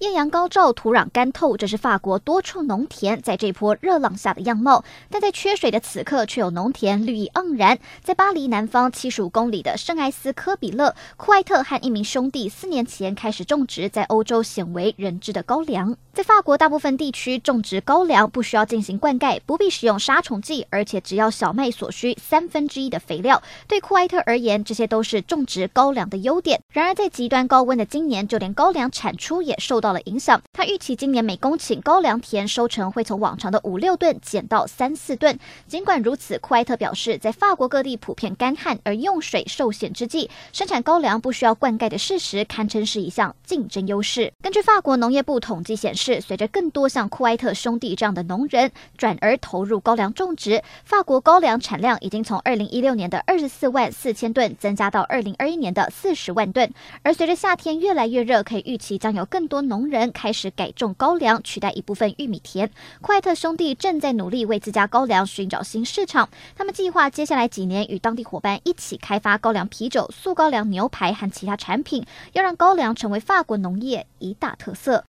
[0.00, 4.84] 艳阳高照，土壤干透，这是法国多处农田在这波热浪下的样貌。
[5.10, 7.76] 但在缺水的此刻，却有农田绿意盎然。
[8.00, 15.96] 在巴黎南方七十五公里的圣埃斯科比勒，库埃特和一名兄弟四年前开始种植在欧洲鲜为人知的高粱。
[16.12, 23.42] 在法国大部分地区种植高粱不需要进行灌溉，不必使用杀虫剂，而且只要小麦所需三分之一的肥料。
[23.66, 26.60] 对库埃特而言，这些都是种植高粱的优点。
[26.72, 29.87] 然而，在极端高温的今年，就连高粱产出也受到。
[29.88, 35.38] 到了影响，他预期今年每公顷高粱田收成会从往常的五六吨减到三四吨。
[35.66, 44.30] 尽管如此，库埃特表示，在法国各地普遍干旱而用水受限之际，生产高粱不需要灌溉的事实，堪称是一项竞争优势。
[44.42, 56.70] 根据法国农业部统计显示，随着更多像库埃特兄弟这样的农人转而投入高粱种植，法国高粱产量已经从二零一六年的二十四万四千吨增加到二零二一年的四十万吨。
[57.02, 62.68] 而随着夏天越来越热，可以预期将有更多农农人开始改种高粱，取代一部分玉米田。
[63.00, 66.28] 快特兄弟正在努力为自家高粱寻找新市场。
[66.56, 75.04] 他们计划接下来几年与当地伙伴一起开发高粱啤酒、素高粱牛排和其他产品，要让高粱成为法国农业一大特色。